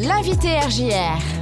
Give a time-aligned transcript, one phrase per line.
[0.00, 1.39] l'invité RJR.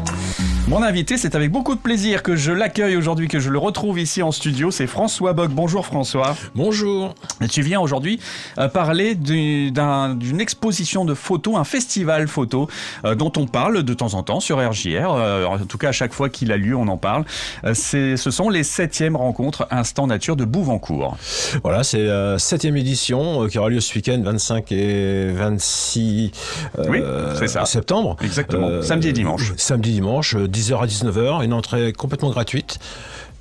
[0.69, 3.99] Mon invité, c'est avec beaucoup de plaisir que je l'accueille aujourd'hui, que je le retrouve
[3.99, 4.71] ici en studio.
[4.71, 5.51] C'est François Bock.
[5.51, 6.37] Bonjour François.
[6.55, 7.15] Bonjour.
[7.51, 8.21] Tu viens aujourd'hui
[8.59, 12.69] euh, parler du- d'un- d'une exposition de photos, un festival photo
[13.07, 15.11] euh, dont on parle de temps en temps sur RJR.
[15.15, 17.25] Euh, en tout cas, à chaque fois qu'il a lieu, on en parle.
[17.65, 21.17] Euh, ce sont les septièmes rencontres Instant Nature de Bouvancourt.
[21.63, 26.31] Voilà, c'est la septième édition qui aura lieu ce week-end, 25 et 26
[26.79, 27.01] euh, Oui,
[27.39, 27.65] c'est ça.
[27.65, 28.17] septembre.
[28.23, 28.83] Exactement.
[28.83, 29.55] Samedi et dimanche.
[29.57, 32.79] Samedi, dimanche, 10h à 19h, une entrée complètement gratuite.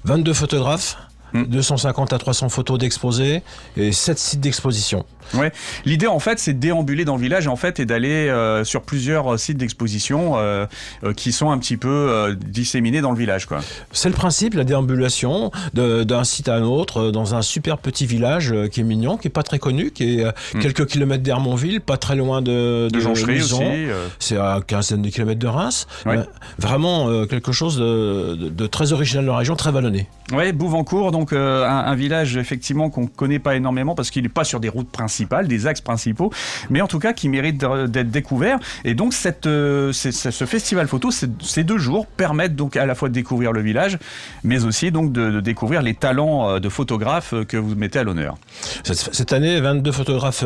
[0.03, 0.97] 22 photographes.
[1.43, 1.45] Hmm.
[1.45, 3.41] 250 à 300 photos d'exposés
[3.75, 5.05] et 7 sites d'exposition.
[5.33, 5.51] Ouais.
[5.85, 8.81] L'idée, en fait, c'est de déambuler dans le village en fait, et d'aller euh, sur
[8.83, 10.65] plusieurs euh, sites d'exposition euh,
[11.03, 13.45] euh, qui sont un petit peu disséminés dans le village.
[13.45, 13.59] Quoi.
[13.91, 18.05] C'est le principe, la déambulation de- d'un site à un autre dans un super petit
[18.05, 20.59] village qui est mignon, qui est pas très connu, qui est Hmm.
[20.59, 23.57] quelques kilomètres d'Hermonville, pas très loin de, De Lison.
[23.57, 23.87] aussi.
[24.19, 25.87] C'est à quinzaine de kilomètres de Reims.
[26.05, 26.19] Ouais.
[26.57, 30.07] Vraiment quelque chose de, de- de très original de la région, très vallonné.
[30.31, 34.29] Ouais, Bouvancourt, donc euh, un, un village effectivement qu'on connaît pas énormément parce qu'il n'est
[34.29, 36.31] pas sur des routes principales, des axes principaux,
[36.69, 38.59] mais en tout cas qui mérite d'être découvert.
[38.85, 43.09] Et donc cette, euh, ce festival photo, ces- deux jours permettent donc à la fois
[43.09, 43.97] de découvrir le village,
[44.43, 48.03] mais aussi donc de, de découvrir les talents euh, de photographes que vous mettez à
[48.03, 48.35] l'honneur.
[48.83, 50.43] Cette, cette année, 22 photographes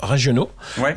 [0.00, 0.94] régionaux Ouais.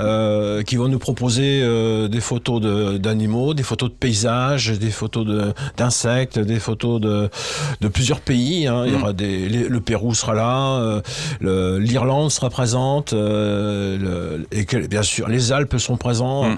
[0.64, 1.62] qui vont nous proposer
[2.10, 7.30] des photos de- d'animaux, des photos de paysages, des photos de- d'insectes, des photos de,
[7.82, 8.68] de plusieurs pays.
[8.68, 8.84] hein.
[8.86, 8.96] Il y.
[9.02, 11.02] aura des, les- le Pérou sera là,
[11.44, 16.50] euh, l'Irlande sera présente, euh, le- et que- bien sûr les Alpes sont présents.
[16.52, 16.58] Mm.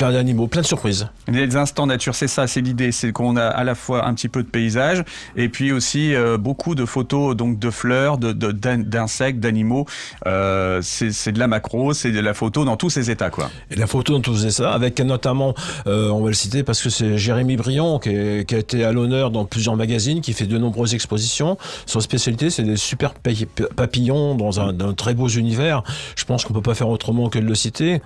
[0.00, 1.08] Plein d'animaux, plein de surprises.
[1.28, 4.28] Les instants nature, c'est ça, c'est l'idée, c'est qu'on a à la fois un petit
[4.30, 5.04] peu de paysage
[5.36, 9.84] et puis aussi euh, beaucoup de photos donc de fleurs, de de- d'in- d'insectes, d'animaux.
[10.26, 13.50] Euh, c'est c'est de la macro, c'est de la photo dans tous ses états quoi.
[13.70, 15.52] Et la photo dont on faisait ça, avec notamment,
[15.86, 18.84] euh, on va le citer parce que c'est Jérémy Brion qui, est- qui a été
[18.86, 21.58] à l'honneur dans plusieurs magazines, qui fait de nombreuses expositions.
[21.84, 23.32] Son spécialité, c'est des super pa-
[23.76, 25.82] papillons dans un, dans un très beaux univers.
[26.16, 28.00] Je pense qu'on peut pas faire autrement que de le citer.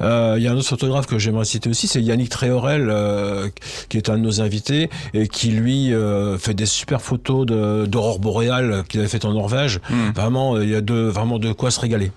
[0.00, 0.04] Il
[0.42, 3.48] y a un autre photographe que j'aimerais citer aussi, c'est Yannick Tréorel, euh,
[3.88, 8.20] qui est un de nos invités et qui lui euh, fait des super photos d'aurore
[8.20, 9.80] boréale qu'il avait fait en Norvège.
[9.90, 10.10] Mm.
[10.14, 12.12] Vraiment, il y a de, vraiment de quoi se régaler.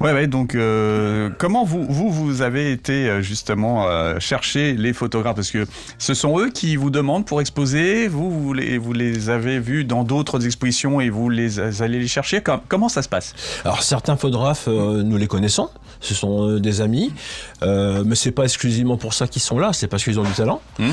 [0.00, 0.26] Ouais, ouais.
[0.26, 5.36] Donc, euh, comment vous, vous, vous avez été euh, justement euh, chercher les photographes?
[5.36, 5.66] Parce que
[5.98, 8.08] ce sont eux qui vous demandent pour exposer.
[8.08, 12.08] Vous, vous les, vous les avez vus dans d'autres expositions et vous les allez les
[12.08, 12.40] chercher.
[12.40, 13.34] Com- comment ça se passe?
[13.64, 15.68] Alors certains photographes, euh, nous les connaissons,
[16.00, 17.12] ce sont euh, des amis,
[17.62, 20.32] euh, mais c'est pas exclusivement pour ça qu'ils sont là, c'est parce qu'ils ont du
[20.32, 20.60] talent.
[20.78, 20.92] Mhm.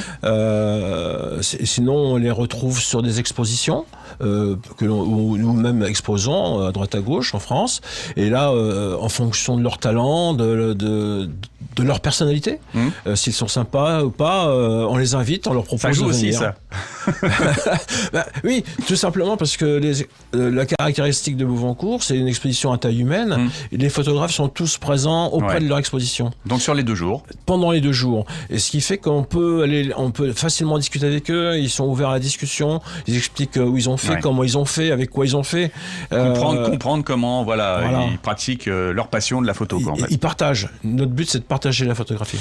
[1.41, 3.85] Sinon, on les retrouve sur des expositions
[4.21, 7.81] euh, que nous-mêmes exposons euh, à droite à gauche en France,
[8.15, 11.29] et là, euh, en fonction de leur talent, de, de,
[11.75, 12.91] de leur personnalité, Mhm.
[13.07, 16.09] euh, s'ils sont sympas ou pas, on les invite, on leur propose Ça joue de
[16.09, 16.39] aussi, venir.
[16.39, 16.55] ça.
[18.13, 20.01] Bah, oui, tout simplement parce que les,
[20.35, 23.49] euh, la caractéristique de Bouvancourt, c'est une exposition à taille humaine.
[23.71, 25.59] Et les photographes sont tous présents auprès Ouais.
[25.61, 27.23] de leur exposition Donc, sur les deux jours.
[27.45, 28.25] pendant les deux jours.
[28.49, 31.57] Et ce qui fait qu'on peut aller, on peut facilement discuter avec eux.
[31.57, 32.81] Ils sont ouverts à la discussion.
[33.07, 34.19] Ils expliquent euh, où ils ont fait, Ouais.
[34.21, 35.71] comment ils ont fait, avec quoi ils ont fait.
[36.13, 38.05] Euh, Comprendre, comprendre comment voilà, voilà.
[38.11, 39.77] ils pratiquent euh, leur passion de la photo.
[39.79, 40.07] ils, Quoi, en fait.
[40.09, 40.69] ils partagent.
[40.83, 42.39] Notre but, c'est de partager la photographie.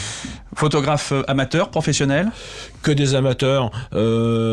[0.54, 2.30] Photographe euh, amateur, professionnel?
[2.82, 3.70] Que des amateurs.
[3.94, 4.49] Euh,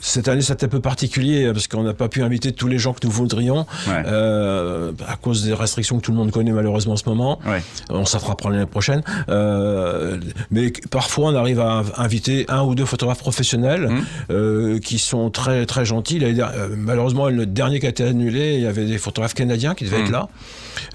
[0.00, 2.92] cette année, c'était un peu particulier parce qu'on n'a pas pu inviter tous les gens
[2.92, 4.02] que nous voudrions Ouais.
[4.06, 7.38] euh, à cause des restrictions que tout le monde connaît malheureusement en ce moment.
[7.46, 7.62] Ouais.
[7.90, 9.02] On s'en fera l'année prochaine.
[9.28, 10.18] Euh,
[10.50, 13.88] mais parfois, on arrive à inviter un ou deux photographes professionnels
[14.30, 16.18] euh, qui sont très très gentils.
[16.22, 19.84] Euh, malheureusement, le dernier qui a été annulé, il y avait des photographes canadiens qui
[19.84, 20.28] devaient être là,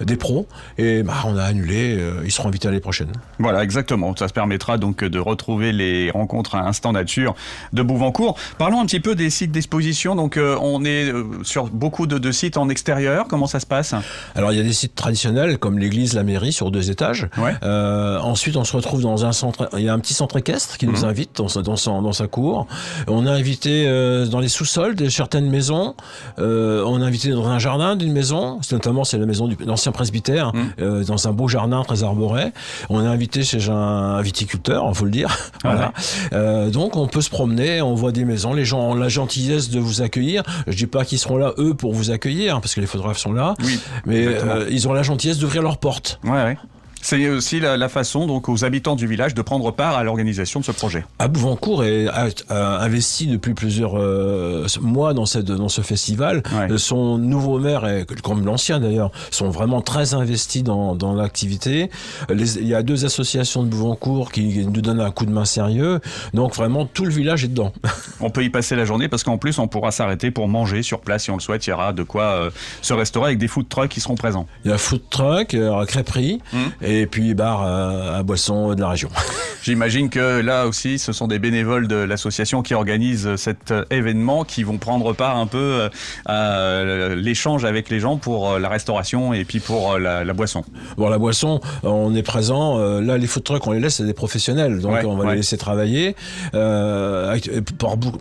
[0.00, 1.96] des pros, et bah, on a annulé.
[1.98, 3.08] euh, ils seront invités l'année prochaine.
[3.38, 4.14] Voilà, exactement.
[4.16, 7.34] Ça se permettra donc de retrouver les rencontres à Instant Nature
[7.72, 8.36] de Bouvancourt.
[8.58, 10.14] Parlons un petit peu des sites d'exposition.
[10.14, 13.26] Donc, euh, on est euh, sur beaucoup de, de sites en extérieur.
[13.28, 13.94] Comment ça se passe?
[14.34, 17.28] Alors il y a des sites traditionnels comme l'église, la mairie sur deux étages.
[17.38, 17.54] Ouais.
[17.62, 20.76] Euh, ensuite on se retrouve dans un centre, il y a un petit centre équestre
[20.78, 21.04] qui nous Mhm.
[21.04, 22.66] invite dans sa, dans, sa cour.
[23.06, 25.94] On a invité euh, dans les sous-sols de certaines maisons.
[26.38, 29.92] On a invité dans un jardin d'une maison, c'est notamment c'est la maison du l'ancien
[29.92, 31.04] presbytère, Mhm.
[31.04, 32.52] dans un beau jardin très arboré.
[32.90, 35.36] On a invité chez un viticulteur, il faut le dire.
[35.64, 35.92] voilà.
[36.32, 39.70] Euh, donc on peut se promener, on voit des maisons, les gens ont la gentillesse
[39.70, 40.42] de vous accueillir.
[40.66, 43.32] Je dis pas qu'ils seront là eux pour vous accueillir parce que les photographes sont
[43.32, 43.78] là, Oui.
[44.06, 46.18] mais euh, ils ont la gentillesse d'ouvrir leurs portes.
[46.24, 46.58] Ouais, ouais.
[47.00, 50.60] C'est aussi la, la, façon donc aux habitants du village de prendre part à l'organisation
[50.60, 51.04] de ce projet.
[51.18, 56.42] À Bouvancourt est a, a investi depuis plusieurs euh, mois dans cette dans ce festival.
[56.52, 56.76] Ouais.
[56.78, 61.90] Son nouveau maire, et, comme l'ancien d'ailleurs, sont vraiment très investis dans, dans l'activité.
[62.30, 66.00] Il y a deux associations de Bouvancourt qui nous donnent un coup de main sérieux.
[66.34, 67.72] Donc vraiment tout le village est dedans.
[68.20, 71.00] On peut y passer la journée parce qu'en plus on pourra s'arrêter pour manger sur
[71.00, 71.66] place si on le souhaite.
[71.66, 72.50] Il y aura de quoi euh,
[72.82, 74.46] se restaurer avec des food trucks qui seront présents.
[74.64, 76.40] Il y a food truck, euh, crêperie
[76.82, 79.08] et puis bar euh, à boisson de la région.
[79.62, 84.44] J'imagine que là aussi, ce sont des bénévoles de l'association qui organisent cet euh, événement,
[84.44, 85.88] qui vont prendre part un peu euh,
[86.26, 90.62] à l'échange avec les gens pour la restauration et puis pour la, la boisson.
[90.96, 92.78] Bon, la boisson, on est présent.
[93.00, 94.80] Là, les food trucks, on les laisse, c'est des professionnels.
[94.80, 95.30] Donc, Ouais, on va ouais.
[95.32, 96.16] les laisser travailler.
[96.54, 97.38] Euh,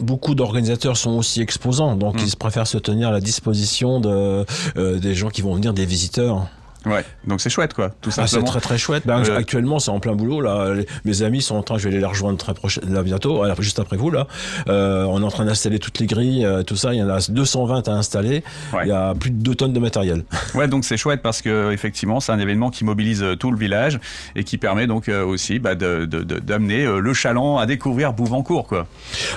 [0.01, 1.95] beaucoup d'organisateurs sont aussi exposants.
[1.95, 2.25] Donc, Mm.
[2.27, 4.45] ils préfèrent se tenir à la disposition de,
[4.77, 6.47] euh, des gens qui vont venir, des visiteurs.
[6.87, 9.03] Ouais, donc c'est chouette quoi, tout Ah, c'est très très chouette.
[9.05, 10.41] Ben, Euh, Actuellement, c'est en plein boulot.
[10.41, 13.43] Là, Les- mes amis sont en train, je vais les rejoindre très prochain, là bientôt,
[13.43, 14.27] alors, juste après vous là.
[14.69, 16.93] Euh, on est en train d'installer toutes les grilles, euh, tout ça.
[16.93, 18.43] Il y en a 220 à installer.
[18.73, 18.81] Ouais.
[18.85, 20.23] Il y a plus de 2 tonnes de matériel.
[20.55, 23.57] Ouais, donc c'est chouette parce que effectivement, c'est un événement qui mobilise euh, tout le
[23.57, 23.99] village
[24.35, 27.65] et qui permet donc euh, aussi bah, de- de- de- d'amener euh, le chaland à
[27.65, 28.87] découvrir Bouvancourt quoi.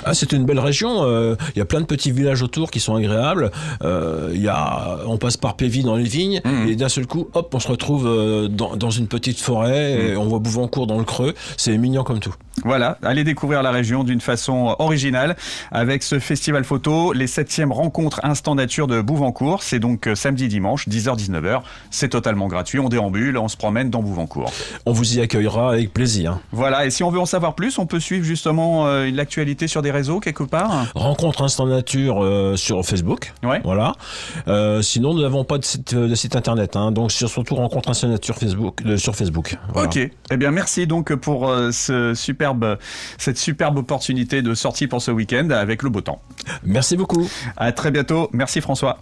[0.04, 1.02] Ah, c'est une belle région.
[1.04, 3.50] euh, Il y a plein de petits villages autour qui sont agréables.
[3.82, 6.68] Euh, Il y a, on passe par Pévy dans les vignes Mhm.
[6.68, 10.16] et d'un seul coup, hop, on se retrouve euh, dans, dans une petite forêt et
[10.16, 11.34] on voit Bouvancourt dans le creux.
[11.56, 12.34] C'est mignon comme tout.
[12.64, 15.34] Voilà, allez découvrir la région d'une façon originale
[15.70, 19.62] avec ce festival photo, les 7e rencontres Instant Nature de Bouvancourt.
[19.62, 21.62] C'est donc euh, samedi dimanche, 10h-19h.
[21.90, 24.52] C'est totalement gratuit, on déambule, on se promène dans Bouvancourt.
[24.84, 26.40] On vous y accueillera avec plaisir.
[26.52, 29.80] Voilà, et si on veut en savoir plus, on peut suivre justement euh, l'actualité sur
[29.80, 30.86] des réseaux quelque part.
[30.94, 33.32] Rencontre Instant Nature euh, sur Facebook.
[33.42, 33.60] Ouais.
[33.64, 33.94] Voilà.
[34.48, 36.76] Euh, sinon, nous n'avons pas de site, de site internet.
[36.76, 39.56] Hein, donc, sur, surtout Rencontre Instant Nature Facebook, euh, sur Facebook.
[39.72, 39.88] Voilà.
[39.88, 39.96] Ok.
[40.30, 42.78] Eh bien, merci donc pour euh, ce superbe,
[43.18, 46.20] cette superbe opportunité de sortie pour ce week-end avec le beau temps.
[46.64, 47.28] Merci beaucoup.
[47.56, 48.28] À très bientôt.
[48.32, 48.98] Merci François.